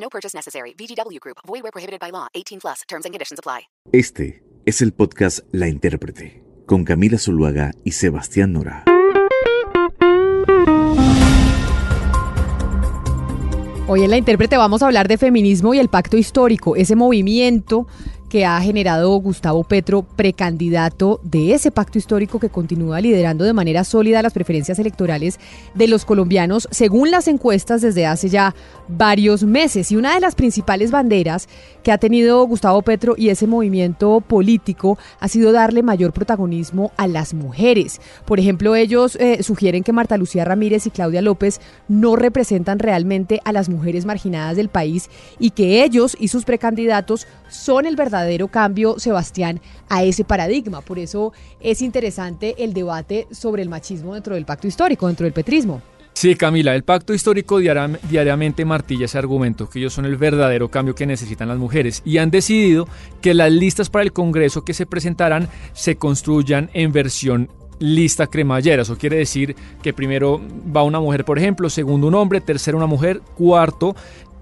[0.00, 0.74] No purchase necessary.
[0.78, 1.38] VGW Group.
[1.46, 2.26] Void where prohibited by law.
[2.34, 2.82] 18 plus.
[2.88, 3.68] Terms and conditions apply.
[3.92, 8.84] Este es el podcast La Intérprete con Camila Zuluaga y Sebastián Nora.
[13.90, 17.86] Hoy en La Intérprete vamos a hablar de feminismo y el pacto histórico, ese movimiento
[18.28, 23.84] que ha generado Gustavo Petro, precandidato de ese pacto histórico que continúa liderando de manera
[23.84, 25.40] sólida las preferencias electorales
[25.74, 28.54] de los colombianos, según las encuestas desde hace ya
[28.86, 29.90] varios meses.
[29.90, 31.48] Y una de las principales banderas
[31.82, 37.06] que ha tenido Gustavo Petro y ese movimiento político ha sido darle mayor protagonismo a
[37.06, 38.00] las mujeres.
[38.26, 43.40] Por ejemplo, ellos eh, sugieren que Marta Lucía Ramírez y Claudia López no representan realmente
[43.44, 48.17] a las mujeres marginadas del país y que ellos y sus precandidatos son el verdadero
[48.50, 50.80] cambio, Sebastián, a ese paradigma.
[50.80, 55.32] Por eso es interesante el debate sobre el machismo dentro del pacto histórico, dentro del
[55.32, 55.82] petrismo.
[56.14, 60.96] Sí, Camila, el pacto histórico diariamente martilla ese argumento, que ellos son el verdadero cambio
[60.96, 62.88] que necesitan las mujeres y han decidido
[63.20, 67.48] que las listas para el Congreso que se presentarán se construyan en versión
[67.78, 68.82] lista cremallera.
[68.82, 70.40] Eso quiere decir que primero
[70.76, 73.94] va una mujer, por ejemplo, segundo un hombre, tercero una mujer, cuarto,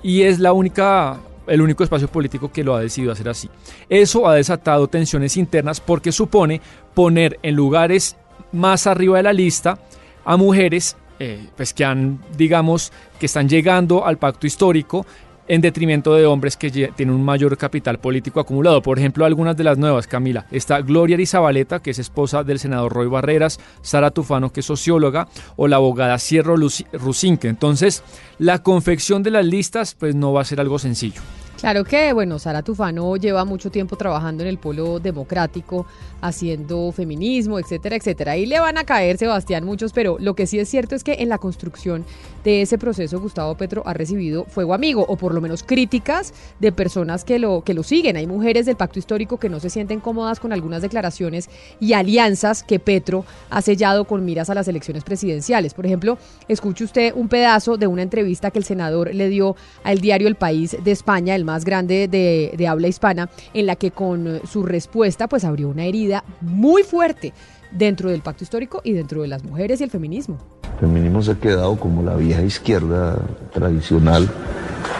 [0.03, 3.49] y es la única el único espacio político que lo ha decidido hacer así.
[3.89, 6.61] Eso ha desatado tensiones internas porque supone
[6.95, 8.17] poner en lugares
[8.53, 9.79] más arriba de la lista
[10.25, 15.07] a mujeres eh, pues que han, digamos, que están llegando al pacto histórico
[15.49, 18.83] en detrimento de hombres que tienen un mayor capital político acumulado.
[18.83, 20.47] Por ejemplo, algunas de las nuevas, Camila.
[20.51, 25.29] Está Gloria Arizabaleta, que es esposa del senador Roy Barreras, Sara Tufano, que es socióloga,
[25.57, 26.57] o la abogada Cierro
[26.93, 27.49] Rusinque.
[27.49, 28.03] Entonces,
[28.39, 31.21] la confección de las listas, pues no va a ser algo sencillo.
[31.59, 35.87] Claro que, bueno, Sara Tufano lleva mucho tiempo trabajando en el polo democrático,
[36.21, 38.33] haciendo feminismo, etcétera, etcétera.
[38.33, 41.15] Ahí le van a caer, Sebastián, muchos, pero lo que sí es cierto es que
[41.15, 42.05] en la construcción
[42.45, 46.73] de ese proceso Gustavo Petro ha recibido fuego amigo, o por lo menos críticas de
[46.73, 48.17] personas que lo, que lo siguen.
[48.17, 51.49] Hay mujeres del pacto histórico que no se sienten cómodas con algunas declaraciones
[51.81, 55.73] y alianzas que Petro ha sellado con miras a las elecciones presidenciales.
[55.73, 56.19] Por ejemplo,
[56.49, 60.37] escuche usted un pedazo de una entrevista que el senador le dio al diario El
[60.37, 65.29] País de España, el más grande de, habla hispana, en la que con su respuesta
[65.29, 67.33] pues abrió una herida muy fuerte
[67.71, 70.39] dentro del pacto histórico y dentro de las mujeres y el feminismo.
[70.75, 73.19] El feminismo se ha quedado como la vieja izquierda
[73.55, 74.29] tradicional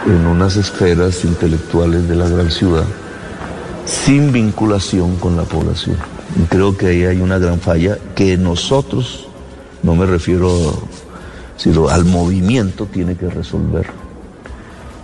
[0.05, 2.85] en unas esferas intelectuales de la gran ciudad,
[3.85, 5.97] sin vinculación con la población.
[6.41, 9.27] Y creo que ahí hay una gran falla que nosotros,
[9.83, 10.49] no me refiero
[11.57, 13.87] sino al movimiento, tiene que resolver.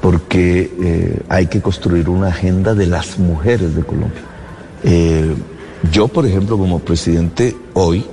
[0.04, 4.22] Porque eh, hay que construir una agenda de las mujeres de Colombia.
[4.84, 5.34] Eh,
[5.94, 8.04] yo, por ejemplo, como presidente hoy,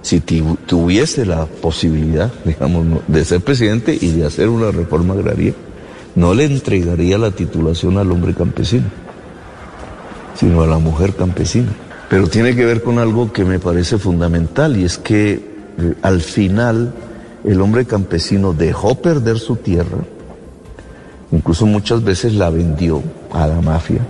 [0.00, 5.52] si tuviese la posibilidad, digamos, de ser presidente y de hacer una reforma agraria,
[6.14, 8.86] no le entregaría la titulación al hombre campesino,
[10.34, 11.68] sino a la mujer campesina.
[12.08, 16.22] Pero tiene que ver con algo que me parece fundamental y es que eh, al
[16.22, 16.94] final
[17.44, 19.98] el hombre campesino dejó perder su tierra,
[21.32, 23.02] incluso muchas veces la vendió
[23.32, 24.00] a la mafia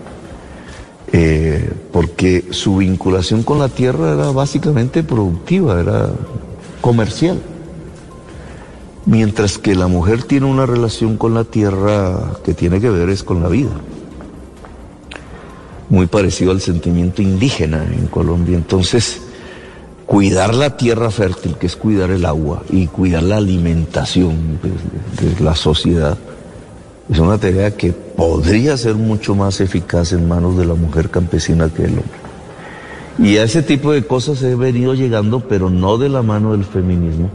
[1.13, 6.11] eh, porque su vinculación con la tierra era básicamente productiva, era
[6.81, 7.41] comercial.
[9.07, 13.23] Mientras que la mujer tiene una relación con la tierra que tiene que ver es
[13.23, 13.71] con la vida.
[15.89, 18.57] Muy parecido al sentimiento indígena en Colombia.
[18.59, 19.23] Entonces,
[20.05, 25.57] cuidar la tierra fértil, que es cuidar el agua, y cuidar la alimentación de la
[25.57, 26.19] sociedad,
[27.11, 31.69] es una tarea que podría ser mucho más eficaz en manos de la mujer campesina
[31.71, 32.29] que del hombre.
[33.19, 36.65] Y a ese tipo de cosas he venido llegando, pero no de la mano del
[36.65, 37.31] feminismo,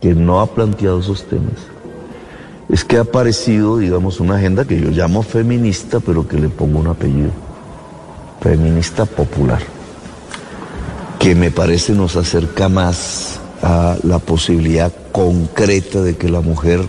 [0.00, 1.54] que no ha planteado esos temas.
[2.68, 6.78] Es que ha aparecido, digamos, una agenda que yo llamo feminista, pero que le pongo
[6.78, 7.30] un apellido.
[8.40, 9.60] Feminista popular.
[11.18, 16.80] Que me parece nos acerca más a la posibilidad concreta de que la mujer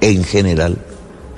[0.00, 0.78] en general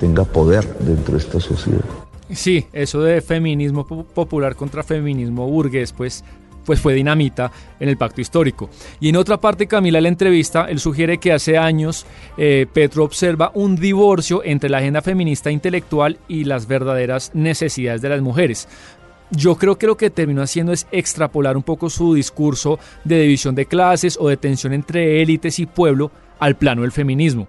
[0.03, 1.85] tenga poder dentro de esta sociedad.
[2.29, 6.25] Sí, eso de feminismo popular contra feminismo burgués, pues
[6.65, 8.69] pues fue dinamita en el pacto histórico.
[8.99, 12.05] Y en otra parte, Camila, la entrevista, él sugiere que hace años
[12.37, 18.09] eh, Petro observa un divorcio entre la agenda feminista intelectual y las verdaderas necesidades de
[18.09, 18.67] las mujeres.
[19.31, 23.55] Yo creo que lo que terminó haciendo es extrapolar un poco su discurso de división
[23.55, 27.47] de clases o de tensión entre élites y pueblo al plano del feminismo.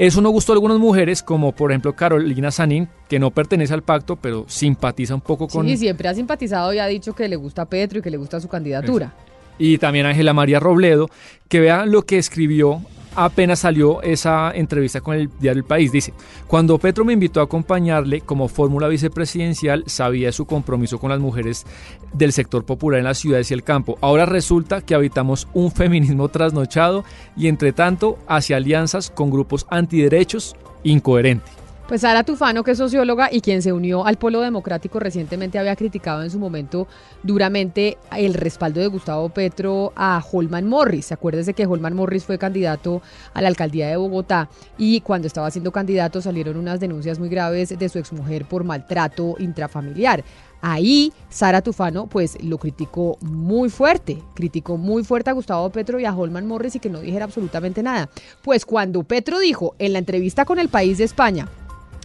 [0.00, 3.82] Eso no gustó a algunas mujeres, como por ejemplo Carolina Sanín, que no pertenece al
[3.82, 5.66] pacto, pero simpatiza un poco con...
[5.66, 8.16] Sí, siempre ha simpatizado y ha dicho que le gusta a Petro y que le
[8.16, 9.12] gusta su candidatura.
[9.58, 11.10] Y también Ángela María Robledo,
[11.50, 12.80] que vea lo que escribió
[13.14, 15.92] apenas salió esa entrevista con el diario El País.
[15.92, 16.12] Dice,
[16.46, 21.66] cuando Petro me invitó a acompañarle como fórmula vicepresidencial, sabía su compromiso con las mujeres
[22.12, 23.98] del sector popular en las ciudades y el campo.
[24.00, 27.04] Ahora resulta que habitamos un feminismo trasnochado
[27.36, 31.59] y entre tanto hacia alianzas con grupos antiderechos incoherente.
[31.90, 35.74] Pues Sara Tufano, que es socióloga y quien se unió al Polo Democrático recientemente, había
[35.74, 36.86] criticado en su momento
[37.24, 41.10] duramente el respaldo de Gustavo Petro a Holman Morris.
[41.10, 43.02] Acuérdese que Holman Morris fue candidato
[43.34, 44.48] a la alcaldía de Bogotá
[44.78, 49.34] y cuando estaba siendo candidato salieron unas denuncias muy graves de su exmujer por maltrato
[49.40, 50.22] intrafamiliar.
[50.62, 56.04] Ahí Sara Tufano pues lo criticó muy fuerte, criticó muy fuerte a Gustavo Petro y
[56.04, 58.08] a Holman Morris y que no dijera absolutamente nada.
[58.42, 61.48] Pues cuando Petro dijo en la entrevista con El País de España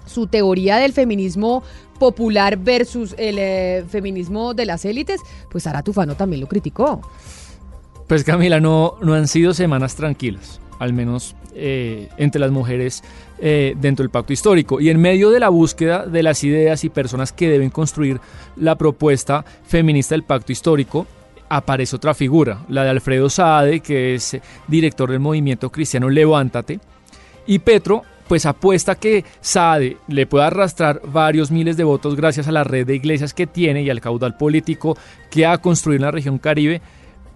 [0.06, 1.64] su teoría del feminismo
[2.00, 7.02] popular versus el eh, feminismo de las élites, pues Sara Tufano también lo criticó.
[8.08, 13.04] Pues Camila, no, no han sido semanas tranquilas, al menos eh, entre las mujeres
[13.40, 14.80] eh, dentro del pacto histórico.
[14.80, 18.20] Y en medio de la búsqueda de las ideas y personas que deben construir
[18.58, 21.08] la propuesta feminista del pacto histórico,
[21.50, 24.38] aparece otra figura, la de Alfredo Saade, que es
[24.68, 26.80] director del movimiento cristiano Levántate.
[27.48, 32.52] Y Petro pues apuesta que Saade le pueda arrastrar varios miles de votos gracias a
[32.52, 34.98] la red de iglesias que tiene y al caudal político
[35.30, 36.82] que ha construido en la región Caribe,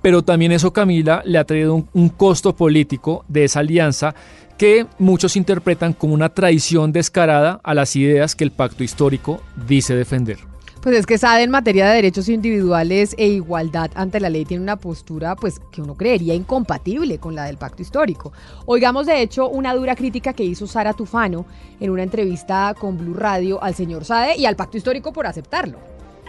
[0.01, 4.15] pero también eso Camila le ha traído un, un costo político de esa alianza
[4.57, 9.95] que muchos interpretan como una traición descarada a las ideas que el pacto histórico dice
[9.95, 10.37] defender.
[10.81, 14.63] Pues es que SADE en materia de derechos individuales e igualdad ante la ley tiene
[14.63, 18.31] una postura pues que uno creería incompatible con la del pacto histórico.
[18.65, 21.45] Oigamos de hecho una dura crítica que hizo Sara Tufano
[21.81, 25.77] en una entrevista con Blue Radio al señor SADE y al pacto histórico por aceptarlo.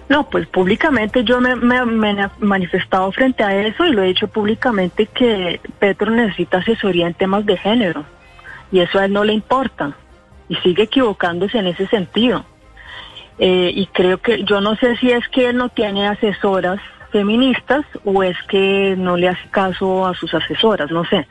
[0.09, 4.09] No, pues públicamente yo me, me, me, he manifestado frente a eso y lo he
[4.09, 8.05] dicho públicamente que Petro necesita asesoría en temas de género
[8.73, 9.97] y eso a él no le importa
[10.49, 12.45] y sigue equivocándose en ese sentido.
[13.43, 16.79] Eh, y creo que yo no sé si es que él no tiene asesoras
[17.11, 21.27] feministas o es que no le hace caso a sus asesoras, no sé.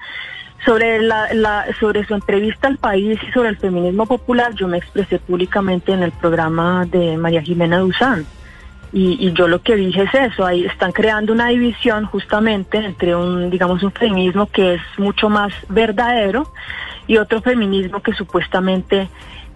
[0.66, 4.78] Sobre, la, la, sobre su entrevista al país y sobre el feminismo popular, yo me
[4.80, 8.26] expresé públicamente en el programa de María Jimena Duzán.
[8.92, 13.16] Y, y, yo lo que dije es eso, ahí están creando una división justamente entre
[13.16, 16.52] un, digamos, un feminismo que es mucho más verdadero
[17.06, 19.08] y otro feminismo que supuestamente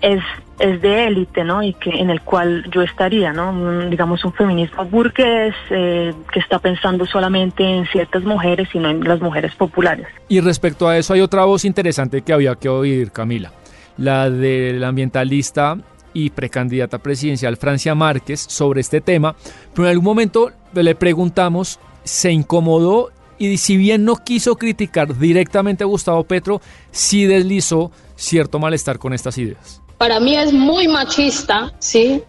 [0.04, 0.22] es,
[0.60, 1.64] es de élite, ¿no?
[1.64, 3.90] Y que en el cual yo estaría, ¿no?
[3.90, 9.04] digamos un feminismo burgués eh, que está pensando solamente en ciertas mujeres y no en
[9.04, 10.06] las mujeres populares.
[10.28, 13.52] Y respecto a eso hay otra voz interesante que había que oír, Camila,
[13.98, 15.78] la del ambientalista
[16.14, 19.36] y precandidata presidencial Francia Márquez sobre este tema,
[19.74, 25.84] pero en algún momento le preguntamos, se incomodó y si bien no quiso criticar directamente
[25.84, 26.62] a Gustavo Petro,
[26.92, 29.82] sí deslizó cierto malestar con estas ideas.
[30.04, 32.22] Para mí es muy machista, ¿sí?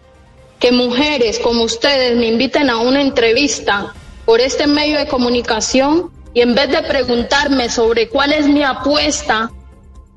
[0.59, 6.39] Que mujeres como ustedes me inviten a una entrevista por este medio de comunicación y
[6.39, 9.51] en vez de preguntarme sobre cuál es mi apuesta,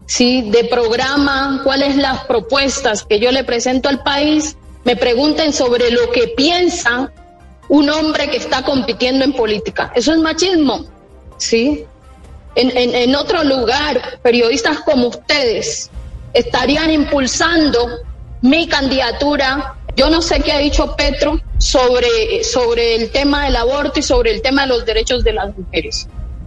[0.07, 0.49] ¿sí?
[0.53, 6.13] De programa, cuáles las propuestas que yo le presento al país, me pregunten sobre lo
[6.13, 7.13] que piensa
[7.69, 9.91] un hombre que está compitiendo en política.
[9.97, 10.85] Eso es machismo,
[11.39, 11.85] ¿sí?
[12.55, 15.91] En, en, en otro lugar, periodistas como ustedes
[16.39, 17.89] estarían impulsando
[18.43, 19.75] mi candidatura.
[19.97, 24.31] Yo no sé qué ha dicho Petro sobre, sobre el tema del aborto y sobre
[24.31, 26.07] el tema de los derechos de las mujeres.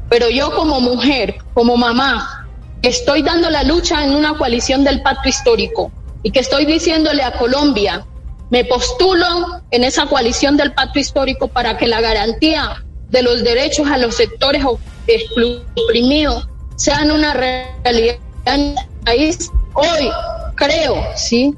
[0.10, 2.48] Pero yo como mujer, como mamá,
[2.82, 5.92] estoy dando la lucha en una coalición del pacto histórico
[6.24, 8.06] y que estoy diciéndole a Colombia,
[8.50, 13.88] me postulo en esa coalición del pacto histórico para que la garantía de los derechos
[13.90, 14.64] a los sectores
[15.76, 20.10] oprimidos sean una realidad en el país hoy
[20.56, 21.56] creo, ¿sí?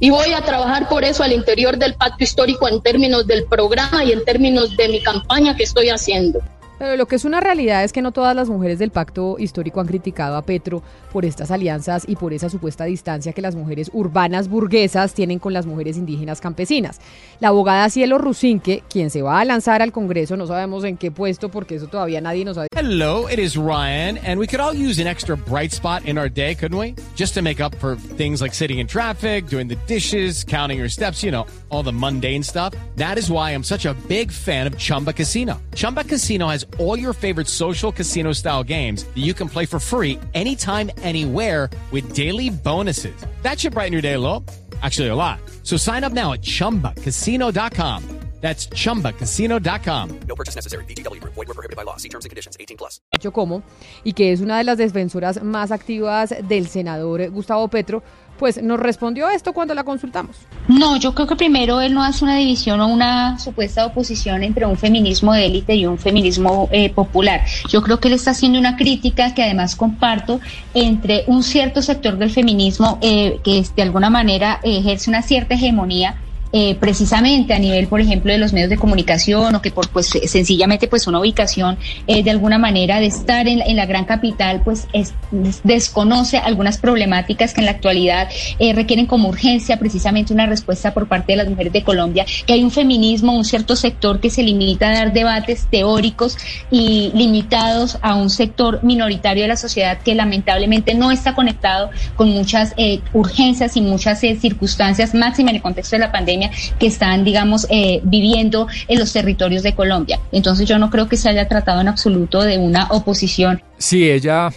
[0.00, 4.04] Y voy a trabajar por eso al interior del pacto histórico en términos del programa
[4.04, 6.40] y en términos de mi campaña que estoy haciendo.
[6.82, 9.80] Pero lo que es una realidad es que no todas las mujeres del pacto histórico
[9.80, 13.88] han criticado a Petro por estas alianzas y por esa supuesta distancia que las mujeres
[13.94, 17.00] urbanas burguesas tienen con las mujeres indígenas campesinas.
[17.38, 21.12] La abogada Cielo Rusinque, quien se va a lanzar al Congreso, no sabemos en qué
[21.12, 24.74] puesto porque eso todavía nadie nos ha Hello, it is Ryan, and we could all
[24.74, 26.96] use an extra bright spot in our day, couldn't we?
[27.14, 30.88] Just to make up for things like sitting in traffic, doing the dishes, counting your
[30.88, 32.74] steps, you know, all the mundane stuff.
[32.96, 35.62] That is why I'm such a big fan of Chumba Casino.
[35.76, 39.78] Chumba Casino has all your favorite social casino style games that you can play for
[39.78, 43.14] free anytime, anywhere with daily bonuses.
[43.42, 44.42] That should brighten your day a little.
[44.82, 45.40] Actually, a lot.
[45.62, 48.22] So sign up now at chumbacasino.com.
[48.42, 50.20] That's chumbacasino.com.
[50.26, 50.84] No purchase necessary.
[50.86, 51.34] VGW Group.
[51.34, 51.96] Void were prohibited by law.
[51.96, 52.56] See terms and conditions.
[52.58, 53.00] 18 plus.
[53.12, 53.62] hecho como,
[54.02, 58.02] y que es una de las defensoras más activas del senador Gustavo Petro,
[58.38, 60.36] pues nos respondió esto cuando la consultamos.
[60.68, 64.66] No, yo creo que primero él no hace una división o una supuesta oposición entre
[64.66, 67.42] un feminismo de élite y un feminismo eh, popular.
[67.68, 70.40] Yo creo que él está haciendo una crítica que además comparto
[70.74, 76.16] entre un cierto sector del feminismo eh, que de alguna manera ejerce una cierta hegemonía
[76.52, 80.06] eh, precisamente a nivel, por ejemplo, de los medios de comunicación o que por pues
[80.26, 84.86] sencillamente pues una ubicación eh, de alguna manera de estar en, la gran capital pues
[84.92, 88.28] es- des- desconoce algunas problemáticas que en la actualidad
[88.58, 92.52] eh, requieren como urgencia precisamente una respuesta por parte de las mujeres de Colombia, que
[92.52, 96.36] hay un feminismo, un cierto sector que se limita a dar debates teóricos
[96.70, 102.28] y limitados a un sector minoritario de la sociedad que lamentablemente no está conectado con
[102.30, 106.41] muchas eh, urgencias y muchas eh, circunstancias máximas en el contexto de la pandemia
[106.78, 110.18] que están, digamos, eh, viviendo en los territorios de Colombia.
[110.32, 113.62] Entonces yo no creo que se haya tratado en absoluto de una oposición.
[113.78, 114.50] Sí, ella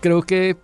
[0.00, 0.56] creo que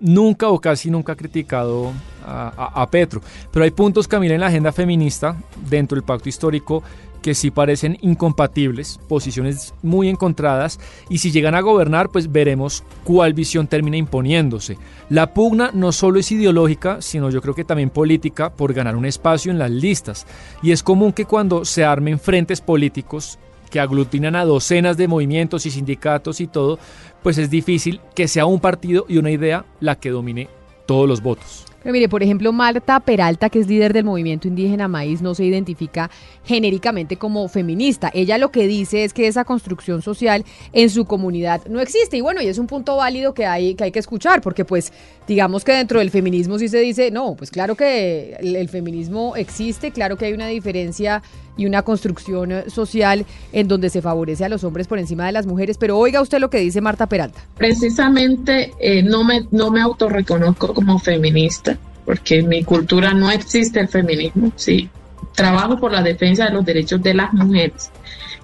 [0.00, 1.92] nunca o casi nunca ha criticado
[2.26, 3.20] a, a- a Petro.
[3.52, 5.36] Pero hay puntos, Camila, en la agenda feminista,
[5.68, 6.82] dentro del pacto histórico,
[7.24, 10.78] que sí parecen incompatibles, posiciones muy encontradas,
[11.08, 14.76] y si llegan a gobernar, pues veremos cuál visión termina imponiéndose.
[15.08, 19.06] La pugna no solo es ideológica, sino yo creo que también política por ganar un
[19.06, 20.26] espacio en las listas.
[20.62, 23.38] Y es común que cuando se armen frentes políticos
[23.70, 26.78] que aglutinan a docenas de movimientos y sindicatos y todo,
[27.22, 30.50] pues es difícil que sea un partido y una idea la que domine
[30.84, 31.64] todos los votos.
[31.84, 35.44] Pero mire, por ejemplo, Marta Peralta, que es líder del movimiento indígena Maíz, no se
[35.44, 36.10] identifica
[36.42, 38.10] genéricamente como feminista.
[38.14, 42.16] Ella lo que dice es que esa construcción social en su comunidad no existe.
[42.16, 44.94] Y bueno, y es un punto válido que hay que, hay que escuchar, porque pues
[45.28, 49.90] digamos que dentro del feminismo sí se dice, no, pues claro que el, feminismo existe,
[49.90, 51.22] claro que hay una diferencia
[51.56, 55.46] y una construcción social en donde se favorece a los hombres por encima de las
[55.46, 55.76] mujeres.
[55.76, 57.44] Pero oiga usted lo que dice Marta Peralta.
[57.56, 61.73] Precisamente eh, no me no me autorreconozco como feminista
[62.04, 64.52] porque en mi cultura no existe el feminismo.
[64.56, 64.88] Sí,
[65.34, 67.90] trabajo por la defensa de los derechos de las mujeres,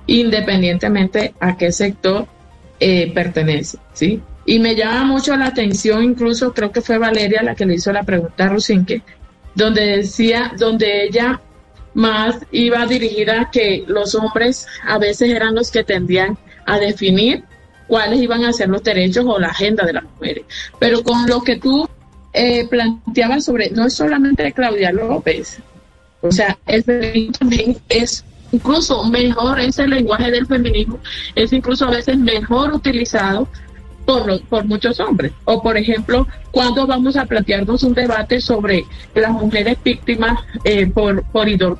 [0.06, 2.26] independientemente a qué sector
[2.78, 3.78] eh, pertenece.
[3.92, 7.74] Sí, y me llama mucho la atención, incluso creo que fue Valeria la que le
[7.74, 9.02] hizo la pregunta a Rusinque,
[9.54, 11.40] donde decía, donde ella
[11.94, 17.44] más iba dirigida a que los hombres a veces eran los que tendían a definir
[17.88, 20.44] cuáles iban a ser los derechos o la agenda de las mujeres.
[20.78, 21.88] Pero con lo que tú
[22.32, 25.60] eh, planteabas sobre, no es solamente Claudia López,
[26.22, 30.98] o sea, el feminismo también es incluso mejor, ese lenguaje del feminismo
[31.34, 33.48] es incluso a veces mejor utilizado
[34.04, 35.32] por, por muchos hombres.
[35.44, 38.84] O por ejemplo, cuando vamos a plantearnos un debate sobre
[39.14, 41.78] las mujeres víctimas eh, por, por hidro.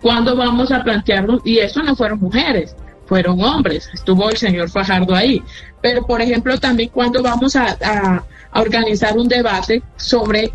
[0.00, 2.74] Cuando vamos a plantearnos, y eso no fueron mujeres,
[3.06, 5.42] fueron hombres, estuvo el señor Fajardo ahí.
[5.82, 10.52] Pero por ejemplo, también cuando vamos a, a organizar un debate sobre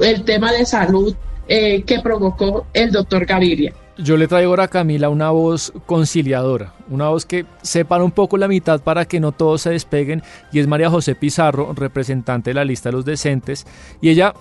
[0.00, 1.14] el tema de salud
[1.48, 3.72] eh, que provocó el doctor Gaviria.
[3.98, 8.36] Yo le traigo ahora a Camila una voz conciliadora, una voz que separa un poco
[8.36, 10.22] la mitad para que no todos se despeguen,
[10.52, 13.66] y es María José Pizarro, representante de la lista de los decentes,
[14.02, 14.34] y ella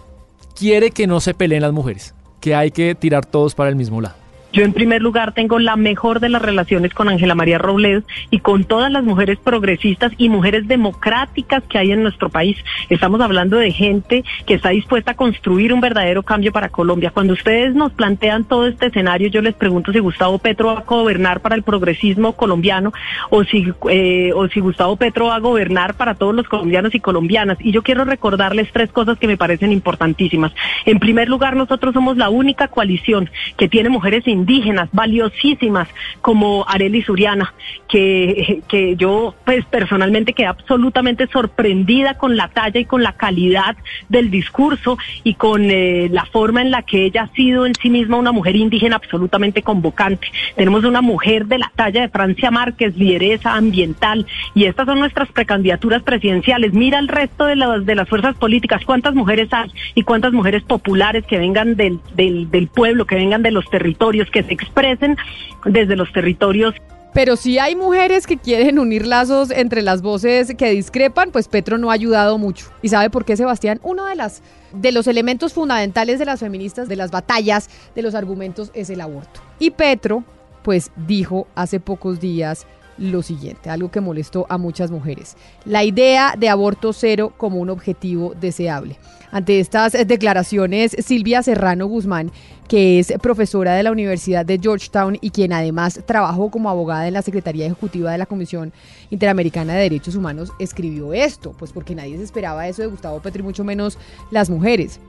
[0.55, 4.01] quiere que no se peleen las mujeres, que hay que tirar todos para el mismo
[4.01, 4.24] lado.
[4.55, 8.39] Yo en primer lugar tengo la mejor de las relaciones con Ángela María Robledo y
[8.39, 12.57] con todas las mujeres progresistas y mujeres democráticas que hay en nuestro país.
[12.89, 17.11] Estamos hablando de gente que está dispuesta a construir un verdadero cambio para Colombia.
[17.11, 20.83] Cuando ustedes nos plantean todo este escenario, yo les pregunto si Gustavo Petro va a
[20.83, 22.93] gobernar para el progresismo colombiano
[23.29, 27.01] o si, eh, o si Gustavo Petro va a gobernar para todos los colombianos y
[27.01, 27.57] colombianas.
[27.59, 30.53] Y yo quiero recordarles tres cosas que me parecen importantísimas.
[30.85, 35.87] En primer lugar, nosotros somos la única coalición que tiene mujeres indígenas indígenas valiosísimas
[36.21, 37.53] como Arely Suriana,
[37.89, 43.75] que, que yo pues personalmente quedé absolutamente sorprendida con la talla y con la calidad
[44.07, 47.89] del discurso y con eh, la forma en la que ella ha sido en sí
[47.89, 50.27] misma una mujer indígena absolutamente convocante.
[50.55, 55.31] Tenemos una mujer de la talla de Francia Márquez, lideresa ambiental, y estas son nuestras
[55.31, 56.73] precandidaturas presidenciales.
[56.73, 60.63] Mira el resto de las, de las fuerzas políticas, cuántas mujeres hay y cuántas mujeres
[60.63, 65.17] populares que vengan del, del pueblo, que vengan de los territorios, que se expresen
[65.65, 66.75] desde los territorios.
[67.13, 71.77] Pero si hay mujeres que quieren unir lazos entre las voces que discrepan, pues Petro
[71.77, 72.65] no ha ayudado mucho.
[72.81, 73.79] ¿Y sabe por qué, Sebastián?
[73.83, 78.89] Uno de, los elementos fundamentales de las feministas, de las batallas, de los argumentos, es
[78.89, 79.39] el aborto.
[79.59, 80.25] Y Petro,
[80.61, 82.67] pues dijo hace pocos días
[82.97, 85.35] lo siguiente, algo que molestó a muchas mujeres.
[85.65, 88.97] La idea de aborto cero como un objetivo deseable.
[89.31, 92.31] Ante estas declaraciones, Silvia Serrano Guzmán,
[92.67, 97.13] que es profesora de la Universidad de Georgetown y quien además trabajó como abogada en
[97.13, 98.71] la Secretaría Ejecutiva de la Comisión
[99.09, 103.41] Interamericana de Derechos Humanos, escribió esto, pues porque nadie se esperaba eso de Gustavo Petro
[103.41, 103.97] y mucho menos
[104.31, 104.99] las mujeres.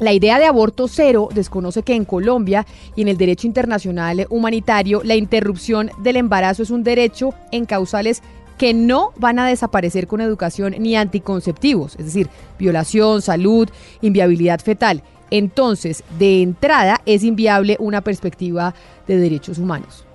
[0.00, 2.66] La idea de aborto cero desconoce que en Colombia
[2.96, 8.22] y en el derecho internacional humanitario la interrupción del embarazo es un derecho en causales
[8.56, 12.28] que no van a desaparecer con educación ni anticonceptivos, es decir,
[12.58, 13.68] violación, salud,
[14.00, 15.02] inviabilidad fetal.
[15.30, 18.74] Entonces, de entrada, es inviable una perspectiva
[19.06, 20.06] de derechos humanos.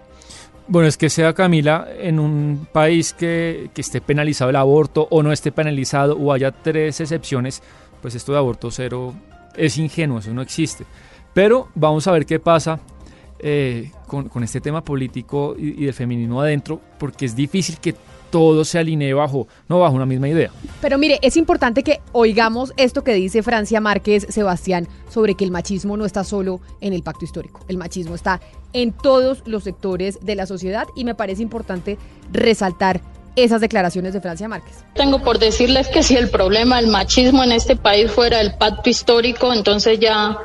[0.67, 5.31] Bueno, es que sea Camila en un país que, esté penalizado el aborto o no
[5.31, 7.61] esté penalizado o haya tres excepciones,
[8.01, 9.13] pues esto de aborto cero
[9.57, 10.85] es ingenuo, eso no existe.
[11.33, 12.79] Pero vamos a ver qué pasa
[13.39, 17.93] eh, con, con, este tema político y, y, del feminismo adentro, porque es difícil que
[18.31, 20.51] todo se alinee bajo, no bajo una misma idea.
[20.81, 25.51] Pero mire, es importante que oigamos esto que dice Francia Márquez Sebastián sobre que el
[25.51, 28.41] machismo no está solo en el pacto histórico, el machismo está
[28.73, 31.97] en todos los sectores de la sociedad y me parece importante
[32.31, 32.99] resaltar
[33.35, 34.83] esas declaraciones de Francia Márquez.
[34.93, 38.89] Tengo por decirles que si el problema del machismo en este país fuera el pacto
[38.89, 40.37] histórico, entonces ya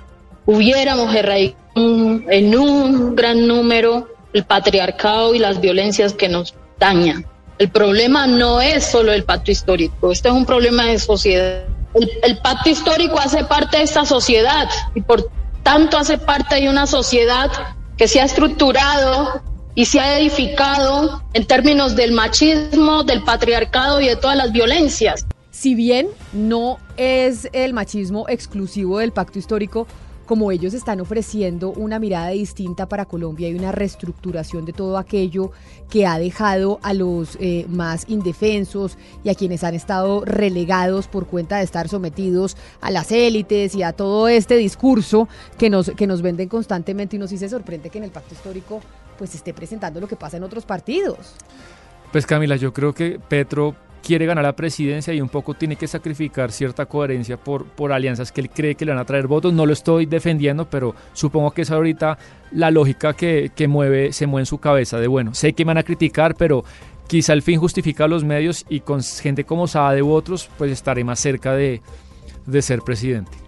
[0.47, 7.27] hubiéramos erradicado en un gran número el patriarcado y las violencias que nos dañan.
[7.59, 11.65] El problema no es solo el pacto histórico, este es un problema de sociedad.
[11.95, 15.31] El, el pacto histórico hace parte de esta sociedad y por
[15.63, 17.51] tanto hace parte de una sociedad
[17.97, 19.43] que se ha estructurado
[19.81, 25.25] y se ha edificado en términos del machismo, del patriarcado y de todas las violencias.
[25.53, 29.87] Si bien no es el machismo exclusivo del pacto histórico,
[30.27, 35.51] como ellos están ofreciendo una mirada distinta para Colombia y una reestructuración de todo aquello
[35.89, 41.27] que ha dejado a los eh, más indefensos y a quienes han estado relegados por
[41.27, 46.07] cuenta de estar sometidos a las élites y a todo este discurso que nos, que
[46.07, 48.83] nos venden constantemente y nos se sorprende que en el pacto histórico
[49.21, 51.35] pues esté presentando lo que pasa en otros partidos.
[52.11, 55.87] Pues Camila, yo creo que Petro quiere ganar la presidencia y un poco tiene que
[55.87, 59.53] sacrificar cierta coherencia por, por alianzas que él cree que le van a traer votos.
[59.53, 62.17] No lo estoy defendiendo, pero supongo que es ahorita
[62.53, 65.71] la lógica que, que mueve, se mueve en su cabeza de bueno, sé que me
[65.71, 66.65] van a criticar, pero
[67.07, 71.05] quizá el fin justifica los medios y con gente como Saade u otros, pues estaré
[71.05, 71.83] más cerca de,
[72.47, 73.40] de ser presidente.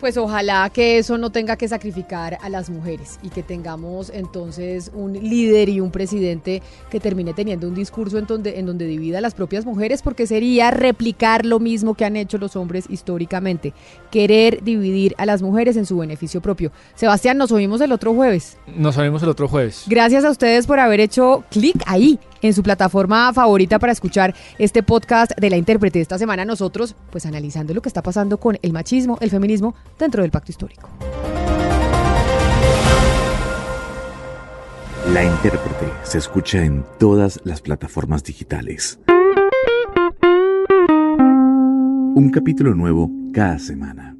[0.00, 4.90] Pues ojalá que eso no tenga que sacrificar a las mujeres y que tengamos entonces
[4.94, 9.18] un líder y un presidente que termine teniendo un discurso en donde, en donde divida
[9.18, 13.74] a las propias mujeres, porque sería replicar lo mismo que han hecho los hombres históricamente,
[14.10, 16.72] querer dividir a las mujeres en su beneficio propio.
[16.94, 18.56] Sebastián, nos oímos el otro jueves.
[18.74, 19.84] Nos oímos el otro jueves.
[19.86, 24.82] Gracias a ustedes por haber hecho clic ahí en su plataforma favorita para escuchar este
[24.82, 26.00] podcast de la intérprete.
[26.00, 30.22] Esta semana nosotros, pues analizando lo que está pasando con el machismo, el feminismo dentro
[30.22, 30.88] del pacto histórico.
[35.12, 39.00] La intérprete se escucha en todas las plataformas digitales.
[42.14, 44.19] Un capítulo nuevo cada semana.